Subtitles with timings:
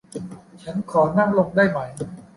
[0.63, 1.79] ฉันขอนั่งลงได้ไหม